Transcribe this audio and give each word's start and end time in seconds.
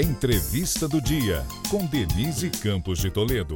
Entrevista 0.00 0.88
do 0.88 0.98
Dia, 0.98 1.44
com 1.68 1.84
Denise 1.84 2.48
Campos 2.48 3.00
de 3.00 3.10
Toledo. 3.10 3.54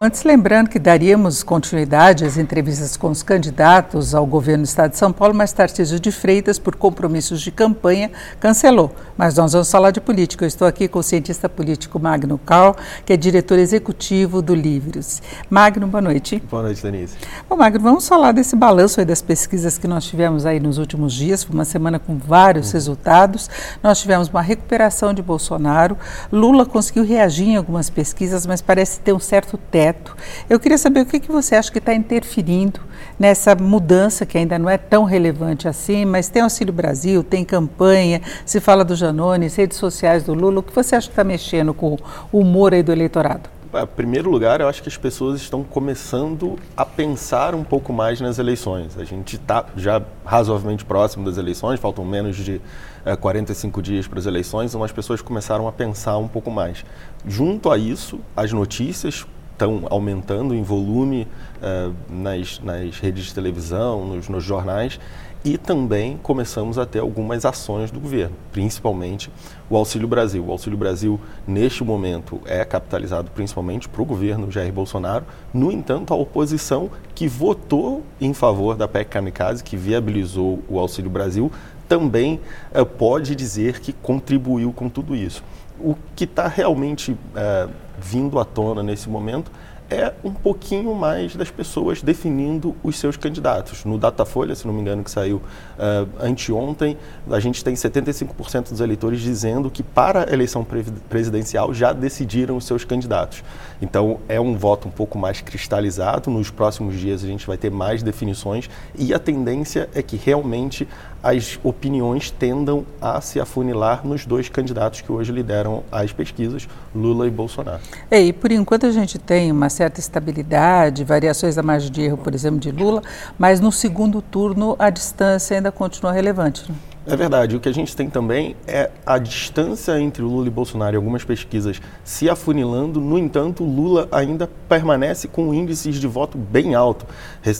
Antes, 0.00 0.22
lembrando 0.22 0.70
que 0.70 0.78
daríamos 0.78 1.42
continuidade 1.42 2.24
às 2.24 2.38
entrevistas 2.38 2.96
com 2.96 3.10
os 3.10 3.20
candidatos 3.20 4.14
ao 4.14 4.24
governo 4.24 4.62
do 4.62 4.68
Estado 4.68 4.92
de 4.92 4.96
São 4.96 5.12
Paulo, 5.12 5.34
mas 5.34 5.52
Tarcísio 5.52 5.98
de 5.98 6.12
Freitas, 6.12 6.56
por 6.56 6.76
compromissos 6.76 7.40
de 7.40 7.50
campanha, 7.50 8.08
cancelou. 8.38 8.92
Mas 9.16 9.34
nós 9.34 9.54
vamos 9.54 9.68
falar 9.68 9.90
de 9.90 10.00
política. 10.00 10.44
Eu 10.44 10.46
estou 10.46 10.68
aqui 10.68 10.86
com 10.86 11.00
o 11.00 11.02
cientista 11.02 11.48
político 11.48 11.98
Magno 11.98 12.38
Cal, 12.38 12.76
que 13.04 13.12
é 13.12 13.16
diretor 13.16 13.58
executivo 13.58 14.40
do 14.40 14.54
Livros. 14.54 15.20
Magno, 15.50 15.88
boa 15.88 16.00
noite. 16.00 16.40
Boa 16.48 16.62
noite, 16.62 16.80
Denise. 16.80 17.16
Bom, 17.50 17.56
Magno, 17.56 17.80
vamos 17.80 18.06
falar 18.06 18.30
desse 18.30 18.54
balanço 18.54 19.04
das 19.04 19.20
pesquisas 19.20 19.78
que 19.78 19.88
nós 19.88 20.04
tivemos 20.04 20.46
aí 20.46 20.60
nos 20.60 20.78
últimos 20.78 21.12
dias. 21.12 21.42
Foi 21.42 21.52
uma 21.52 21.64
semana 21.64 21.98
com 21.98 22.16
vários 22.16 22.68
uhum. 22.68 22.72
resultados. 22.74 23.50
Nós 23.82 24.00
tivemos 24.00 24.28
uma 24.28 24.42
recuperação 24.42 25.12
de 25.12 25.22
Bolsonaro. 25.22 25.98
Lula 26.30 26.64
conseguiu 26.64 27.04
reagir 27.04 27.48
em 27.48 27.56
algumas 27.56 27.90
pesquisas, 27.90 28.46
mas 28.46 28.62
parece 28.62 29.00
ter 29.00 29.12
um 29.12 29.18
certo 29.18 29.58
teto 29.58 29.87
teto. 29.88 30.16
Eu 30.48 30.60
queria 30.60 30.78
saber 30.78 31.00
o 31.00 31.06
que, 31.06 31.18
que 31.18 31.32
você 31.32 31.54
acha 31.54 31.70
que 31.70 31.78
está 31.78 31.94
interferindo 31.94 32.80
nessa 33.18 33.54
mudança 33.54 34.26
que 34.26 34.36
ainda 34.36 34.58
não 34.58 34.68
é 34.68 34.76
tão 34.76 35.04
relevante 35.04 35.66
assim, 35.66 36.04
mas 36.04 36.28
tem 36.28 36.42
Auxílio 36.42 36.72
Brasil, 36.72 37.24
tem 37.24 37.44
campanha, 37.44 38.20
se 38.44 38.60
fala 38.60 38.84
do 38.84 38.94
Janones, 38.94 39.56
redes 39.56 39.78
sociais 39.78 40.24
do 40.24 40.34
Lula. 40.34 40.60
O 40.60 40.62
que 40.62 40.74
você 40.74 40.94
acha 40.94 41.08
que 41.08 41.12
está 41.12 41.24
mexendo 41.24 41.72
com 41.72 41.96
o 42.30 42.38
humor 42.40 42.74
aí 42.74 42.82
do 42.82 42.92
eleitorado? 42.92 43.48
Em 43.70 43.86
primeiro 43.86 44.30
lugar, 44.30 44.62
eu 44.62 44.68
acho 44.68 44.82
que 44.82 44.88
as 44.88 44.96
pessoas 44.96 45.42
estão 45.42 45.62
começando 45.62 46.58
a 46.74 46.86
pensar 46.86 47.54
um 47.54 47.62
pouco 47.62 47.92
mais 47.92 48.18
nas 48.18 48.38
eleições. 48.38 48.96
A 48.98 49.04
gente 49.04 49.36
está 49.36 49.66
já 49.76 50.02
razoavelmente 50.24 50.86
próximo 50.86 51.22
das 51.26 51.36
eleições, 51.36 51.78
faltam 51.78 52.02
menos 52.02 52.34
de 52.36 52.62
é, 53.04 53.12
eh, 53.12 53.16
45 53.16 53.82
dias 53.82 54.08
para 54.08 54.18
as 54.18 54.24
eleições, 54.24 54.70
então 54.70 54.82
as 54.82 54.90
pessoas 54.90 55.20
começaram 55.20 55.68
a 55.68 55.72
pensar 55.72 56.16
um 56.16 56.26
pouco 56.26 56.50
mais. 56.50 56.82
Junto 57.26 57.70
a 57.70 57.76
isso, 57.76 58.18
as 58.34 58.52
notícias 58.52 59.26
estão 59.58 59.82
aumentando 59.90 60.54
em 60.54 60.62
volume 60.62 61.26
uh, 61.56 61.92
nas, 62.08 62.60
nas 62.60 62.96
redes 63.00 63.26
de 63.26 63.34
televisão, 63.34 64.06
nos, 64.06 64.28
nos 64.28 64.44
jornais, 64.44 65.00
e 65.44 65.56
também 65.56 66.16
começamos 66.16 66.78
a 66.78 66.86
ter 66.86 66.98
algumas 66.98 67.44
ações 67.44 67.90
do 67.90 68.00
governo, 68.00 68.34
principalmente 68.52 69.30
o 69.70 69.76
Auxílio 69.76 70.06
Brasil. 70.08 70.44
O 70.44 70.50
Auxílio 70.50 70.76
Brasil, 70.78 71.20
neste 71.46 71.82
momento, 71.84 72.40
é 72.44 72.64
capitalizado 72.64 73.30
principalmente 73.32 73.88
para 73.88 74.02
o 74.02 74.04
governo 74.04 74.50
Jair 74.50 74.72
Bolsonaro. 74.72 75.24
No 75.52 75.70
entanto, 75.70 76.12
a 76.12 76.16
oposição 76.16 76.90
que 77.14 77.28
votou 77.28 78.02
em 78.20 78.32
favor 78.34 78.76
da 78.76 78.88
PEC 78.88 79.10
Kamikaze, 79.10 79.62
que 79.62 79.76
viabilizou 79.76 80.62
o 80.68 80.78
Auxílio 80.78 81.10
Brasil, 81.10 81.50
também 81.88 82.40
uh, 82.74 82.84
pode 82.84 83.34
dizer 83.34 83.80
que 83.80 83.92
contribuiu 83.92 84.72
com 84.72 84.88
tudo 84.88 85.16
isso. 85.16 85.42
O 85.80 85.94
que 86.16 86.24
está 86.24 86.48
realmente 86.48 87.12
uh, 87.12 87.70
vindo 88.00 88.38
à 88.38 88.44
tona 88.44 88.82
nesse 88.82 89.08
momento 89.08 89.50
é 89.90 90.12
um 90.22 90.32
pouquinho 90.32 90.94
mais 90.94 91.34
das 91.34 91.50
pessoas 91.50 92.02
definindo 92.02 92.76
os 92.82 92.98
seus 92.98 93.16
candidatos. 93.16 93.84
No 93.84 93.98
Datafolha, 93.98 94.54
se 94.54 94.66
não 94.66 94.74
me 94.74 94.82
engano, 94.82 95.02
que 95.02 95.10
saiu 95.10 95.36
uh, 95.36 96.08
anteontem, 96.20 96.96
a 97.30 97.40
gente 97.40 97.64
tem 97.64 97.74
75% 97.74 98.70
dos 98.70 98.80
eleitores 98.80 99.20
dizendo 99.20 99.70
que 99.70 99.82
para 99.82 100.28
a 100.28 100.32
eleição 100.32 100.66
presidencial 101.08 101.72
já 101.72 101.92
decidiram 101.92 102.56
os 102.56 102.66
seus 102.66 102.84
candidatos. 102.84 103.42
Então 103.80 104.20
é 104.28 104.38
um 104.38 104.56
voto 104.56 104.88
um 104.88 104.90
pouco 104.90 105.16
mais 105.16 105.40
cristalizado. 105.40 106.30
Nos 106.30 106.50
próximos 106.50 106.98
dias 106.98 107.24
a 107.24 107.26
gente 107.26 107.46
vai 107.46 107.56
ter 107.56 107.70
mais 107.70 108.02
definições 108.02 108.68
e 108.98 109.14
a 109.14 109.18
tendência 109.18 109.88
é 109.94 110.02
que 110.02 110.16
realmente 110.16 110.86
as 111.22 111.58
opiniões 111.64 112.30
tendam 112.30 112.84
a 113.00 113.20
se 113.20 113.40
afunilar 113.40 114.06
nos 114.06 114.26
dois 114.26 114.48
candidatos 114.48 115.00
que 115.00 115.10
hoje 115.10 115.32
lideram 115.32 115.82
as 115.90 116.12
pesquisas, 116.12 116.68
Lula 116.94 117.26
e 117.26 117.30
Bolsonaro. 117.30 117.80
É, 118.10 118.20
e 118.20 118.32
por 118.32 118.50
enquanto 118.50 118.86
a 118.86 118.90
gente 118.90 119.18
tem 119.18 119.52
uma 119.52 119.68
certa 119.68 120.00
estabilidade, 120.00 121.04
variações 121.04 121.54
da 121.54 121.62
margem 121.62 121.90
de 121.90 122.02
erro, 122.02 122.16
por 122.18 122.34
exemplo, 122.34 122.58
de 122.58 122.70
Lula, 122.70 123.02
mas 123.38 123.60
no 123.60 123.70
segundo 123.70 124.22
turno 124.22 124.76
a 124.78 124.90
distância 124.90 125.56
ainda 125.56 125.70
continua 125.70 126.12
relevante. 126.12 126.70
Né? 126.70 126.76
É 127.10 127.16
verdade. 127.16 127.56
O 127.56 127.60
que 127.60 127.68
a 127.68 127.72
gente 127.72 127.96
tem 127.96 128.10
também 128.10 128.54
é 128.66 128.90
a 129.06 129.16
distância 129.16 129.98
entre 129.98 130.22
Lula 130.22 130.46
e 130.46 130.50
Bolsonaro 130.50 130.94
em 130.94 130.98
algumas 130.98 131.24
pesquisas 131.24 131.80
se 132.04 132.28
afunilando. 132.28 133.00
No 133.00 133.16
entanto, 133.16 133.64
Lula 133.64 134.06
ainda 134.12 134.48
permanece 134.68 135.26
com 135.26 135.54
índices 135.54 135.96
de 135.96 136.06
voto 136.06 136.36
bem 136.36 136.74
alto. 136.74 137.06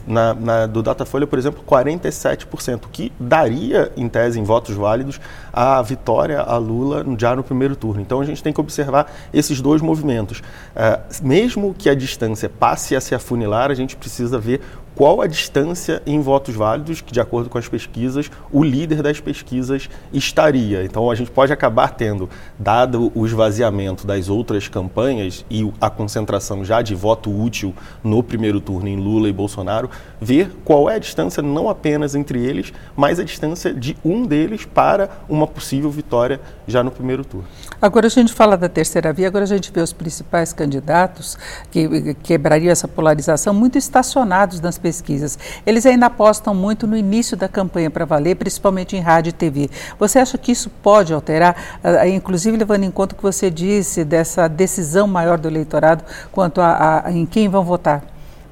Na, 0.06 0.34
na, 0.34 0.66
do 0.66 0.82
Datafolha, 0.82 1.26
por 1.26 1.38
exemplo, 1.38 1.64
47%, 1.66 2.82
que 2.92 3.10
daria, 3.18 3.90
em 3.96 4.06
tese, 4.06 4.38
em 4.38 4.42
votos 4.42 4.76
válidos, 4.76 5.18
a 5.50 5.80
vitória 5.80 6.40
a 6.40 6.58
Lula 6.58 7.04
já 7.18 7.34
no 7.34 7.42
primeiro 7.42 7.74
turno. 7.74 8.02
Então 8.02 8.20
a 8.20 8.24
gente 8.24 8.42
tem 8.42 8.52
que 8.52 8.60
observar 8.60 9.10
esses 9.32 9.62
dois 9.62 9.80
movimentos. 9.80 10.40
Uh, 10.40 11.26
mesmo 11.26 11.74
que 11.76 11.88
a 11.88 11.94
distância 11.94 12.50
passe 12.50 12.94
a 12.94 13.00
se 13.00 13.14
afunilar, 13.14 13.70
a 13.70 13.74
gente 13.74 13.96
precisa 13.96 14.38
ver 14.38 14.60
qual 14.98 15.20
a 15.20 15.28
distância 15.28 16.02
em 16.04 16.20
votos 16.20 16.56
válidos 16.56 17.00
que, 17.00 17.12
de 17.12 17.20
acordo 17.20 17.48
com 17.48 17.56
as 17.56 17.68
pesquisas, 17.68 18.28
o 18.50 18.64
líder 18.64 19.00
das 19.00 19.20
pesquisas 19.20 19.88
estaria. 20.12 20.82
Então, 20.82 21.08
a 21.08 21.14
gente 21.14 21.30
pode 21.30 21.52
acabar 21.52 21.90
tendo, 21.90 22.28
dado 22.58 23.12
o 23.14 23.24
esvaziamento 23.24 24.04
das 24.04 24.28
outras 24.28 24.66
campanhas 24.66 25.44
e 25.48 25.72
a 25.80 25.88
concentração 25.88 26.64
já 26.64 26.82
de 26.82 26.96
voto 26.96 27.30
útil 27.30 27.72
no 28.02 28.24
primeiro 28.24 28.60
turno 28.60 28.88
em 28.88 28.96
Lula 28.96 29.28
e 29.28 29.32
Bolsonaro, 29.32 29.88
ver 30.20 30.50
qual 30.64 30.90
é 30.90 30.96
a 30.96 30.98
distância 30.98 31.40
não 31.40 31.70
apenas 31.70 32.16
entre 32.16 32.44
eles, 32.44 32.72
mas 32.96 33.20
a 33.20 33.24
distância 33.24 33.72
de 33.72 33.96
um 34.04 34.26
deles 34.26 34.64
para 34.64 35.08
uma 35.28 35.46
possível 35.46 35.92
vitória 35.92 36.40
já 36.66 36.82
no 36.82 36.90
primeiro 36.90 37.24
turno. 37.24 37.46
Agora 37.80 38.08
a 38.08 38.10
gente 38.10 38.32
fala 38.32 38.56
da 38.56 38.68
terceira 38.68 39.12
via, 39.12 39.28
agora 39.28 39.44
a 39.44 39.48
gente 39.48 39.70
vê 39.70 39.80
os 39.80 39.92
principais 39.92 40.52
candidatos 40.52 41.38
que 41.70 42.14
quebrariam 42.24 42.72
essa 42.72 42.88
polarização 42.88 43.54
muito 43.54 43.78
estacionados 43.78 44.60
nas 44.60 44.76
pesquisas 44.76 44.87
pesquisas. 44.88 45.38
Eles 45.66 45.84
ainda 45.84 46.06
apostam 46.06 46.54
muito 46.54 46.86
no 46.86 46.96
início 46.96 47.36
da 47.36 47.46
campanha 47.46 47.90
para 47.90 48.06
valer, 48.06 48.36
principalmente 48.36 48.96
em 48.96 49.00
rádio 49.00 49.28
e 49.30 49.32
TV. 49.32 49.68
Você 49.98 50.18
acha 50.18 50.38
que 50.38 50.50
isso 50.50 50.70
pode 50.82 51.12
alterar, 51.12 51.54
ah, 51.84 52.08
inclusive 52.08 52.56
levando 52.56 52.84
em 52.84 52.90
conta 52.90 53.14
o 53.14 53.16
que 53.18 53.22
você 53.22 53.50
disse 53.50 54.02
dessa 54.02 54.48
decisão 54.48 55.06
maior 55.06 55.36
do 55.36 55.46
eleitorado 55.46 56.04
quanto 56.32 56.62
a, 56.62 57.02
a 57.04 57.12
em 57.12 57.26
quem 57.26 57.50
vão 57.50 57.62
votar? 57.62 58.02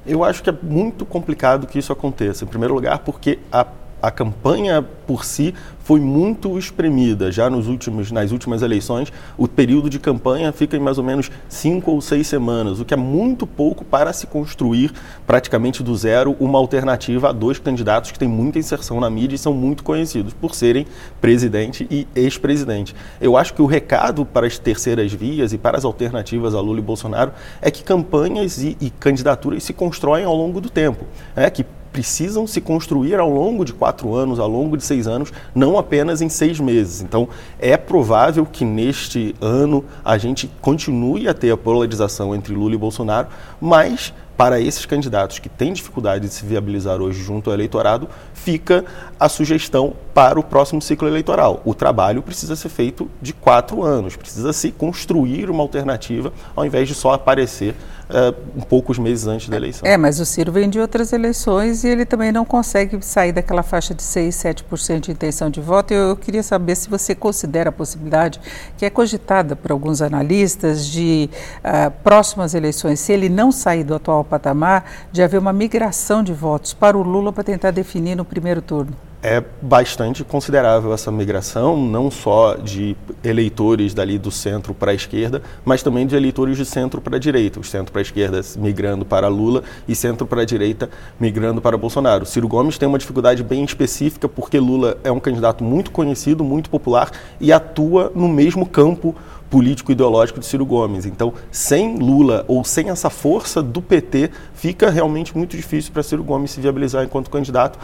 Eu 0.05 0.23
acho 0.23 0.43
que 0.43 0.49
é 0.51 0.55
muito 0.61 1.05
complicado 1.05 1.65
que 1.65 1.79
isso 1.79 1.91
aconteça. 1.91 2.43
Em 2.43 2.47
primeiro 2.47 2.75
lugar, 2.75 2.99
porque 2.99 3.39
a 3.51 3.65
a 4.01 4.11
campanha 4.11 4.85
por 5.05 5.25
si 5.25 5.53
foi 5.87 6.01
muito 6.01 6.59
espremida. 6.59 7.31
Já 7.31 7.49
nos 7.49 7.69
últimos, 7.69 8.11
nas 8.11 8.33
últimas 8.33 8.61
eleições, 8.61 9.09
o 9.37 9.47
período 9.47 9.89
de 9.89 9.97
campanha 9.97 10.51
fica 10.51 10.75
em 10.75 10.81
mais 10.81 10.97
ou 10.97 11.03
menos 11.03 11.31
cinco 11.47 11.91
ou 11.91 12.01
seis 12.01 12.27
semanas, 12.27 12.81
o 12.81 12.83
que 12.83 12.93
é 12.93 12.97
muito 12.97 13.47
pouco 13.47 13.85
para 13.85 14.11
se 14.11 14.27
construir 14.27 14.91
praticamente 15.25 15.81
do 15.81 15.95
zero 15.95 16.35
uma 16.41 16.59
alternativa 16.59 17.29
a 17.29 17.31
dois 17.31 17.57
candidatos 17.57 18.11
que 18.11 18.19
têm 18.19 18.27
muita 18.27 18.59
inserção 18.59 18.99
na 18.99 19.09
mídia 19.09 19.37
e 19.37 19.39
são 19.39 19.53
muito 19.53 19.81
conhecidos 19.81 20.33
por 20.33 20.53
serem 20.53 20.85
presidente 21.21 21.87
e 21.89 22.05
ex-presidente. 22.13 22.93
Eu 23.21 23.37
acho 23.37 23.53
que 23.53 23.61
o 23.61 23.65
recado 23.65 24.25
para 24.25 24.45
as 24.45 24.59
terceiras 24.59 25.13
vias 25.13 25.53
e 25.53 25.57
para 25.57 25.77
as 25.77 25.85
alternativas 25.85 26.53
a 26.53 26.59
Lula 26.59 26.79
e 26.79 26.83
Bolsonaro 26.83 27.31
é 27.61 27.71
que 27.71 27.81
campanhas 27.81 28.61
e, 28.61 28.75
e 28.81 28.89
candidaturas 28.89 29.63
se 29.63 29.71
constroem 29.71 30.25
ao 30.25 30.35
longo 30.35 30.59
do 30.59 30.69
tempo, 30.69 31.05
é 31.33 31.49
que 31.49 31.65
precisam 31.97 32.45
se 32.45 32.61
construir 32.61 33.15
ao 33.15 33.27
longo 33.27 33.65
de 33.65 33.73
quatro 33.73 34.13
anos, 34.13 34.37
ao 34.37 34.47
longo 34.47 34.77
de 34.77 34.83
seis 34.83 35.07
anos, 35.07 35.33
não 35.55 35.79
apenas 35.79 36.21
em 36.21 36.29
seis 36.29 36.59
meses. 36.59 37.01
Então, 37.01 37.27
é 37.57 37.75
provável 37.75 38.45
que 38.45 38.63
neste 38.63 39.33
ano 39.41 39.83
a 40.05 40.15
gente 40.15 40.47
continue 40.61 41.27
a 41.27 41.33
ter 41.33 41.49
a 41.49 41.57
polarização 41.57 42.35
entre 42.35 42.53
Lula 42.53 42.75
e 42.75 42.77
Bolsonaro, 42.77 43.29
mas 43.59 44.13
para 44.37 44.61
esses 44.61 44.85
candidatos 44.85 45.39
que 45.39 45.49
têm 45.49 45.73
dificuldade 45.73 46.27
de 46.27 46.33
se 46.33 46.45
viabilizar 46.45 47.01
hoje 47.01 47.21
junto 47.21 47.49
ao 47.49 47.55
eleitorado, 47.55 48.07
fica 48.33 48.85
a 49.19 49.27
sugestão 49.27 49.93
para 50.13 50.39
o 50.39 50.43
próximo 50.43 50.81
ciclo 50.81 51.07
eleitoral. 51.07 51.61
O 51.65 51.73
trabalho 51.73 52.21
precisa 52.21 52.55
ser 52.55 52.69
feito 52.69 53.09
de 53.19 53.33
quatro 53.33 53.83
anos, 53.83 54.15
precisa 54.15 54.53
se 54.53 54.71
construir 54.71 55.49
uma 55.49 55.63
alternativa 55.63 56.31
ao 56.55 56.63
invés 56.63 56.87
de 56.87 56.93
só 56.93 57.13
aparecer 57.13 57.75
uh, 58.09 58.65
poucos 58.65 58.97
meses 58.97 59.27
antes 59.27 59.49
da 59.49 59.55
eleição. 59.55 59.87
É, 59.87 59.97
mas 59.97 60.19
o 60.19 60.25
Ciro 60.25 60.51
vem 60.51 60.69
de 60.69 60.79
outras 60.79 61.13
eleições 61.13 61.83
e 61.83 61.87
ele 61.87 62.05
também 62.05 62.31
não 62.31 62.45
consegue 62.45 63.03
sair 63.03 63.31
daquela 63.31 63.63
faixa 63.63 63.93
de 63.93 64.03
6, 64.03 64.35
7% 64.35 64.99
de 65.01 65.11
intenção 65.11 65.49
de 65.49 65.61
voto. 65.61 65.93
Eu, 65.93 66.09
eu 66.09 66.15
queria 66.15 66.43
saber 66.43 66.75
se 66.75 66.89
você 66.89 67.13
considera 67.13 67.69
a 67.69 67.71
possibilidade, 67.71 68.39
que 68.77 68.85
é 68.85 68.89
cogitada 68.89 69.55
por 69.55 69.71
alguns 69.71 70.01
analistas, 70.01 70.85
de 70.85 71.29
uh, 71.59 71.91
próximas 72.03 72.53
eleições, 72.53 72.99
se 72.99 73.11
ele 73.11 73.29
não 73.29 73.51
sair 73.51 73.83
do 73.83 73.95
atual 73.95 74.23
patamar, 74.27 74.85
de 75.11 75.23
haver 75.23 75.39
uma 75.39 75.53
migração 75.53 76.21
de 76.21 76.33
votos 76.33 76.73
para 76.73 76.97
o 76.97 77.01
Lula 77.01 77.33
para 77.33 77.43
tentar 77.43 77.71
definir 77.71 78.15
no 78.15 78.25
primeiro 78.25 78.61
turno. 78.61 78.93
é 79.21 79.43
bastante 79.61 80.23
considerável 80.23 80.93
essa 80.93 81.11
migração, 81.11 81.75
não 81.75 82.11
só 82.11 82.55
de 82.55 82.95
eleitores 83.23 83.93
dali 83.93 84.17
do 84.17 84.29
centro 84.29 84.73
para 84.73 84.91
a 84.91 84.93
esquerda, 84.93 85.41
mas 85.65 85.81
também 85.81 86.05
de 86.05 86.15
eleitores 86.15 86.55
de 86.55 86.65
centro 86.65 87.01
para 87.01 87.17
a 87.17 87.19
direita. 87.19 87.59
O 87.59 87.63
centro 87.63 87.91
para 87.91 87.99
a 87.99 88.03
esquerda 88.03 88.41
migrando 88.57 89.05
para 89.05 89.27
Lula 89.27 89.63
e 89.87 89.95
centro 89.95 90.27
para 90.27 90.43
a 90.43 90.45
direita 90.45 90.89
migrando 91.19 91.59
para 91.59 91.77
Bolsonaro. 91.77 92.25
Ciro 92.25 92.47
Gomes 92.47 92.77
tem 92.77 92.87
uma 92.87 92.99
dificuldade 92.99 93.43
bem 93.43 93.63
específica 93.63 94.29
porque 94.29 94.59
Lula 94.59 94.97
é 95.03 95.11
um 95.11 95.19
candidato 95.19 95.63
muito 95.63 95.91
conhecido, 95.91 96.43
muito 96.43 96.69
popular 96.69 97.11
e 97.41 97.51
atua 97.51 98.11
no 98.15 98.27
mesmo 98.27 98.65
campo 98.65 99.15
político 99.49 99.91
ideológico 99.91 100.39
de 100.39 100.45
Ciro 100.45 100.65
Gomes. 100.65 101.05
Então, 101.05 101.33
sem 101.51 101.97
Lula 101.97 102.43
ou 102.47 102.63
sem 102.63 102.89
essa 102.89 103.09
força 103.09 103.61
do 103.61 103.81
PT, 103.81 104.29
fica 104.53 104.89
realmente 104.89 105.37
muito 105.37 105.55
difícil 105.55 105.91
para 105.91 106.03
Ciro 106.03 106.23
Gomes 106.23 106.51
se 106.51 106.59
viabilizar 106.59 107.03
enquanto 107.03 107.29
candidato. 107.29 107.79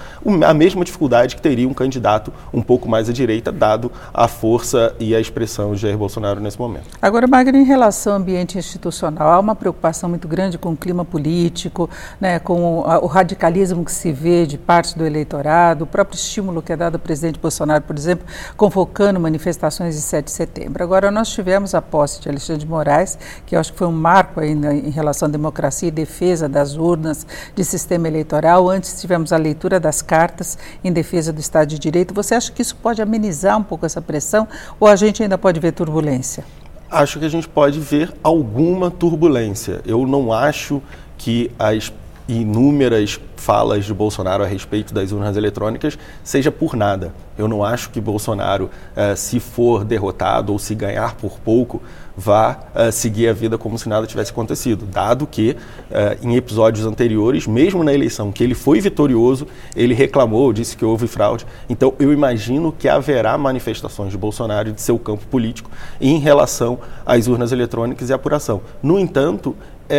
A 0.45 0.54
mesma 0.54 0.83
dificuldade 0.83 1.36
que 1.36 1.42
teria 1.42 1.68
um 1.68 1.74
candidato 1.74 2.33
um 2.54 2.62
pouco 2.62 2.89
mais 2.89 3.10
à 3.10 3.13
direita, 3.13 3.51
dado 3.51 3.92
a 4.13 4.27
força 4.27 4.95
e 5.00 5.15
a 5.15 5.19
expressão 5.19 5.74
de 5.74 5.81
Jair 5.81 5.98
Bolsonaro 5.98 6.39
nesse 6.39 6.60
momento. 6.60 6.86
Agora, 7.01 7.27
Magno, 7.27 7.57
em 7.57 7.63
relação 7.63 8.13
ao 8.13 8.19
ambiente 8.19 8.57
institucional, 8.57 9.31
há 9.31 9.39
uma 9.39 9.56
preocupação 9.56 10.09
muito 10.09 10.27
grande 10.27 10.57
com 10.57 10.71
o 10.71 10.77
clima 10.77 11.06
político, 11.06 11.89
né, 12.19 12.39
com 12.39 12.80
o 12.80 13.06
radicalismo 13.07 13.86
que 13.86 13.92
se 13.92 14.12
vê 14.12 14.45
de 14.45 14.57
parte 14.57 14.98
do 14.98 15.06
eleitorado, 15.06 15.83
o 15.83 15.88
próprio 15.88 16.18
estímulo 16.18 16.62
que 16.62 16.74
é 16.74 16.75
dado 16.75 16.95
ao 16.95 17.00
presidente 17.00 17.39
Bolsonaro, 17.39 17.83
por 17.83 17.95
exemplo, 17.95 18.25
convocando 18.57 19.19
manifestações 19.19 19.95
de 19.95 20.01
7 20.01 20.25
de 20.25 20.31
setembro. 20.31 20.83
Agora, 20.83 21.09
nós 21.12 21.30
tivemos 21.30 21.52
tivemos 21.53 21.75
a 21.75 21.81
posse 21.83 22.19
de 22.19 22.29
Alexandre 22.29 22.61
de 22.61 22.67
Moraes, 22.67 23.15
que 23.45 23.55
eu 23.55 23.59
acho 23.59 23.71
que 23.71 23.77
foi 23.77 23.88
um 23.88 23.91
marco 23.91 24.41
em 24.41 24.89
relação 24.89 25.27
à 25.27 25.31
democracia 25.31 25.88
e 25.88 25.91
defesa 25.91 26.50
das 26.50 26.75
urnas, 26.75 27.27
de 27.55 27.63
sistema 27.63 28.07
eleitoral. 28.07 28.67
Antes 28.67 29.00
tivemos 29.00 29.31
a 29.31 29.38
leitura 29.38 29.79
das 29.79 30.01
cartas 30.01 30.57
em 30.83 30.91
defesa 30.91 31.31
do 31.31 31.39
Estado 31.39 31.67
de 31.67 31.77
Direito. 31.77 32.11
Você 32.11 32.33
acha 32.33 32.51
que 32.51 32.63
isso 32.63 32.75
pode 32.75 33.03
amenizar 33.03 33.55
um 33.55 33.61
pouco 33.61 33.85
essa 33.85 34.01
pressão 34.01 34.47
ou 34.79 34.88
a 34.88 34.95
gente 34.95 35.21
ainda 35.21 35.38
pode 35.38 35.59
ver 35.59 35.73
turbulência? 35.73 36.44
Acho 36.89 37.19
que 37.19 37.25
a 37.25 37.29
gente 37.29 37.47
pode 37.47 37.79
ver 37.79 38.11
alguma 38.23 38.89
turbulência. 38.89 39.79
Eu 39.85 40.07
não 40.07 40.33
acho 40.33 40.81
que 41.19 41.51
as 41.59 41.94
inúmeras 42.27 43.19
falas 43.35 43.83
de 43.83 43.93
Bolsonaro 43.93 44.43
a 44.43 44.47
respeito 44.47 44.93
das 44.93 45.11
urnas 45.11 45.35
eletrônicas 45.35 45.97
seja 46.23 46.49
por 46.49 46.75
nada. 46.75 47.13
Eu 47.37 47.47
não 47.47 47.63
acho 47.63 47.89
que 47.89 47.99
Bolsonaro, 47.99 48.69
eh, 48.95 49.15
se 49.15 49.39
for 49.39 49.83
derrotado 49.83 50.53
ou 50.53 50.59
se 50.59 50.73
ganhar 50.73 51.15
por 51.15 51.39
pouco, 51.39 51.81
vá 52.15 52.59
eh, 52.73 52.91
seguir 52.91 53.27
a 53.27 53.33
vida 53.33 53.57
como 53.57 53.77
se 53.77 53.89
nada 53.89 54.07
tivesse 54.07 54.31
acontecido, 54.31 54.85
dado 54.85 55.27
que 55.27 55.57
eh, 55.91 56.17
em 56.21 56.35
episódios 56.35 56.85
anteriores, 56.85 57.45
mesmo 57.45 57.83
na 57.83 57.93
eleição 57.93 58.31
que 58.31 58.43
ele 58.43 58.53
foi 58.53 58.79
vitorioso, 58.79 59.45
ele 59.75 59.93
reclamou, 59.93 60.53
disse 60.53 60.77
que 60.77 60.85
houve 60.85 61.07
fraude. 61.07 61.45
Então 61.67 61.93
eu 61.99 62.13
imagino 62.13 62.71
que 62.71 62.87
haverá 62.87 63.37
manifestações 63.37 64.11
de 64.11 64.17
Bolsonaro 64.17 64.69
e 64.69 64.71
de 64.71 64.81
seu 64.81 64.97
campo 64.97 65.25
político 65.27 65.69
em 65.99 66.19
relação 66.19 66.79
às 67.05 67.27
urnas 67.27 67.51
eletrônicas 67.51 68.09
e 68.09 68.13
apuração. 68.13 68.61
No 68.81 68.97
entanto, 68.97 69.55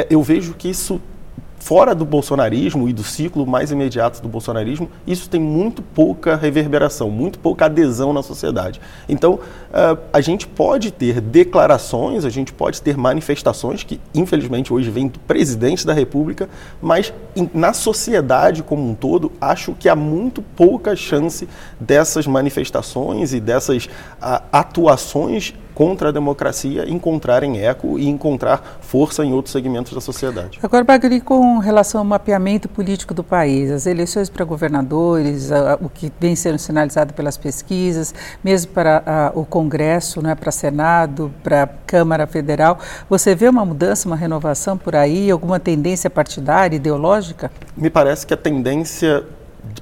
eu 0.08 0.22
vejo 0.22 0.54
que 0.54 0.68
isso 0.68 1.00
fora 1.58 1.94
do 1.94 2.04
bolsonarismo 2.04 2.88
e 2.88 2.92
do 2.92 3.02
ciclo 3.02 3.46
mais 3.46 3.70
imediato 3.70 4.20
do 4.20 4.28
bolsonarismo, 4.28 4.90
isso 5.06 5.28
tem 5.30 5.40
muito 5.40 5.80
pouca 5.82 6.36
reverberação, 6.36 7.10
muito 7.10 7.38
pouca 7.38 7.66
adesão 7.66 8.12
na 8.12 8.22
sociedade. 8.22 8.80
Então, 9.08 9.34
uh, 9.34 9.98
a 10.12 10.20
gente 10.20 10.46
pode 10.46 10.90
ter 10.90 11.20
declarações, 11.20 12.24
a 12.24 12.30
gente 12.30 12.52
pode 12.52 12.82
ter 12.82 12.96
manifestações 12.96 13.82
que, 13.82 13.98
infelizmente, 14.14 14.72
hoje 14.72 14.90
vêm 14.90 15.08
do 15.08 15.18
presidente 15.20 15.86
da 15.86 15.92
República, 15.92 16.48
mas 16.82 17.12
na 17.52 17.72
sociedade 17.72 18.62
como 18.62 18.88
um 18.88 18.94
todo, 18.94 19.32
acho 19.40 19.72
que 19.74 19.88
há 19.88 19.96
muito 19.96 20.42
pouca 20.42 20.94
chance 20.94 21.48
dessas 21.80 22.26
manifestações 22.26 23.32
e 23.32 23.40
dessas 23.40 23.86
uh, 23.86 24.42
atuações 24.52 25.54
contra 25.74 26.10
a 26.10 26.12
democracia 26.12 26.88
encontrarem 26.88 27.60
eco 27.60 27.98
e 27.98 28.08
encontrar 28.08 28.78
força 28.80 29.24
em 29.24 29.32
outros 29.32 29.52
segmentos 29.52 29.92
da 29.92 30.00
sociedade. 30.00 30.58
Agora, 30.62 30.84
Bagri, 30.84 31.20
com 31.20 31.58
relação 31.58 32.00
ao 32.00 32.04
mapeamento 32.04 32.68
político 32.68 33.12
do 33.12 33.24
país, 33.24 33.70
as 33.70 33.86
eleições 33.86 34.30
para 34.30 34.44
governadores, 34.44 35.50
o 35.80 35.88
que 35.88 36.12
vem 36.20 36.36
sendo 36.36 36.58
sinalizado 36.58 37.12
pelas 37.12 37.36
pesquisas, 37.36 38.14
mesmo 38.42 38.72
para 38.72 39.32
o 39.34 39.44
Congresso, 39.44 40.22
né, 40.22 40.34
para 40.34 40.52
Senado, 40.52 41.32
para 41.42 41.68
Câmara 41.86 42.26
Federal, 42.26 42.78
você 43.08 43.34
vê 43.34 43.48
uma 43.48 43.64
mudança, 43.64 44.08
uma 44.08 44.16
renovação 44.16 44.78
por 44.78 44.94
aí, 44.94 45.30
alguma 45.30 45.58
tendência 45.58 46.08
partidária, 46.08 46.76
ideológica? 46.76 47.50
Me 47.76 47.90
parece 47.90 48.26
que 48.26 48.32
a 48.32 48.36
tendência 48.36 49.24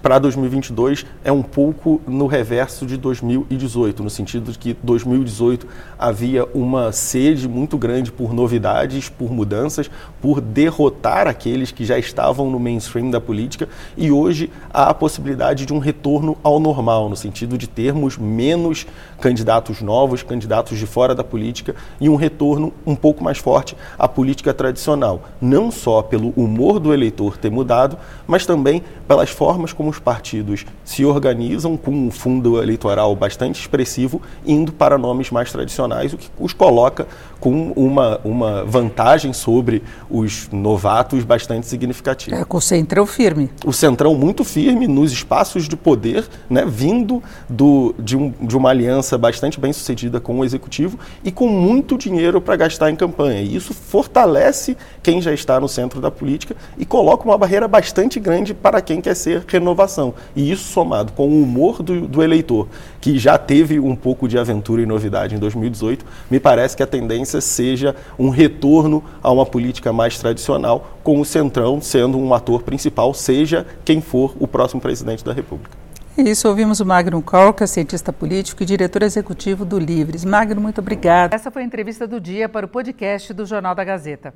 para 0.00 0.18
2022 0.18 1.06
é 1.24 1.30
um 1.30 1.42
pouco 1.42 2.00
no 2.06 2.26
reverso 2.26 2.86
de 2.86 2.96
2018, 2.96 4.02
no 4.02 4.10
sentido 4.10 4.52
de 4.52 4.58
que 4.58 4.76
2018 4.82 5.66
havia 5.98 6.44
uma 6.54 6.92
sede 6.92 7.48
muito 7.48 7.76
grande 7.78 8.10
por 8.10 8.32
novidades, 8.32 9.08
por 9.08 9.32
mudanças, 9.32 9.90
por 10.20 10.40
derrotar 10.40 11.26
aqueles 11.26 11.70
que 11.70 11.84
já 11.84 11.98
estavam 11.98 12.50
no 12.50 12.58
mainstream 12.58 13.10
da 13.10 13.20
política 13.20 13.68
e 13.96 14.10
hoje 14.10 14.50
há 14.72 14.90
a 14.90 14.94
possibilidade 14.94 15.66
de 15.66 15.72
um 15.72 15.78
retorno 15.78 16.36
ao 16.42 16.58
normal, 16.58 17.08
no 17.08 17.16
sentido 17.16 17.58
de 17.58 17.68
termos 17.68 18.16
menos 18.16 18.86
candidatos 19.20 19.80
novos, 19.80 20.22
candidatos 20.22 20.78
de 20.78 20.86
fora 20.86 21.14
da 21.14 21.24
política 21.24 21.74
e 22.00 22.08
um 22.08 22.16
retorno 22.16 22.72
um 22.86 22.94
pouco 22.94 23.22
mais 23.22 23.38
forte 23.38 23.76
à 23.98 24.08
política 24.08 24.52
tradicional, 24.52 25.22
não 25.40 25.70
só 25.70 26.02
pelo 26.02 26.30
humor 26.36 26.78
do 26.78 26.92
eleitor 26.92 27.36
ter 27.36 27.50
mudado, 27.50 27.96
mas 28.26 28.46
também 28.46 28.82
pelas 29.06 29.30
formas 29.30 29.71
como 29.72 29.90
os 29.90 29.98
partidos 29.98 30.64
se 30.84 31.04
organizam 31.04 31.76
com 31.76 31.90
um 31.90 32.10
fundo 32.10 32.62
eleitoral 32.62 33.14
bastante 33.14 33.60
expressivo, 33.60 34.20
indo 34.46 34.72
para 34.72 34.98
nomes 34.98 35.30
mais 35.30 35.50
tradicionais, 35.50 36.12
o 36.12 36.18
que 36.18 36.28
os 36.38 36.52
coloca 36.52 37.06
com 37.42 37.72
uma, 37.74 38.20
uma 38.24 38.64
vantagem 38.64 39.32
sobre 39.32 39.82
os 40.08 40.48
novatos 40.52 41.24
bastante 41.24 41.66
significativa. 41.66 42.36
É, 42.36 42.44
com 42.44 42.58
o 42.58 42.60
centrão 42.60 43.04
firme. 43.04 43.50
O 43.66 43.72
centrão 43.72 44.14
muito 44.14 44.44
firme 44.44 44.86
nos 44.86 45.10
espaços 45.10 45.68
de 45.68 45.76
poder, 45.76 46.24
né, 46.48 46.64
vindo 46.64 47.20
do, 47.48 47.96
de, 47.98 48.16
um, 48.16 48.32
de 48.40 48.56
uma 48.56 48.70
aliança 48.70 49.18
bastante 49.18 49.58
bem 49.58 49.72
sucedida 49.72 50.20
com 50.20 50.38
o 50.38 50.44
executivo 50.44 50.96
e 51.24 51.32
com 51.32 51.48
muito 51.48 51.98
dinheiro 51.98 52.40
para 52.40 52.54
gastar 52.54 52.90
em 52.90 52.96
campanha. 52.96 53.40
E 53.40 53.56
isso 53.56 53.74
fortalece 53.74 54.76
quem 55.02 55.20
já 55.20 55.32
está 55.32 55.58
no 55.58 55.68
centro 55.68 56.00
da 56.00 56.12
política 56.12 56.54
e 56.78 56.86
coloca 56.86 57.24
uma 57.24 57.36
barreira 57.36 57.66
bastante 57.66 58.20
grande 58.20 58.54
para 58.54 58.80
quem 58.80 59.00
quer 59.00 59.16
ser 59.16 59.44
renovação. 59.62 60.14
E 60.36 60.50
isso 60.50 60.64
somado 60.64 61.12
com 61.12 61.28
o 61.28 61.42
humor 61.42 61.82
do, 61.82 62.06
do 62.06 62.22
eleitor, 62.22 62.68
que 63.00 63.18
já 63.18 63.38
teve 63.38 63.80
um 63.80 63.96
pouco 63.96 64.28
de 64.28 64.38
aventura 64.38 64.82
e 64.82 64.86
novidade 64.86 65.34
em 65.34 65.38
2018, 65.38 66.04
me 66.30 66.38
parece 66.38 66.76
que 66.76 66.82
a 66.82 66.86
tendência 66.86 67.40
seja 67.40 67.96
um 68.18 68.28
retorno 68.28 69.02
a 69.22 69.30
uma 69.30 69.46
política 69.46 69.92
mais 69.92 70.18
tradicional, 70.18 70.98
com 71.02 71.20
o 71.20 71.24
Centrão 71.24 71.80
sendo 71.80 72.18
um 72.18 72.34
ator 72.34 72.62
principal, 72.62 73.14
seja 73.14 73.66
quem 73.84 74.00
for 74.00 74.34
o 74.38 74.46
próximo 74.46 74.80
presidente 74.80 75.24
da 75.24 75.32
República. 75.32 75.82
Isso, 76.16 76.46
ouvimos 76.46 76.78
o 76.78 76.84
Magno 76.84 77.22
Corca, 77.22 77.66
cientista 77.66 78.12
político 78.12 78.62
e 78.62 78.66
diretor 78.66 79.02
executivo 79.02 79.64
do 79.64 79.78
Livres. 79.78 80.26
Magno, 80.26 80.60
muito 80.60 80.78
obrigada. 80.78 81.34
Essa 81.34 81.50
foi 81.50 81.62
a 81.62 81.64
entrevista 81.64 82.06
do 82.06 82.20
dia 82.20 82.50
para 82.50 82.66
o 82.66 82.68
podcast 82.68 83.32
do 83.32 83.46
Jornal 83.46 83.74
da 83.74 83.82
Gazeta. 83.82 84.34